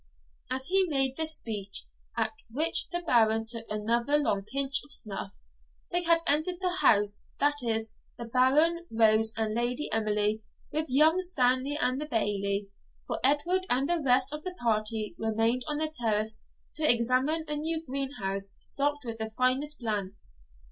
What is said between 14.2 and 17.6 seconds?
of the party remained on the terrace to examine a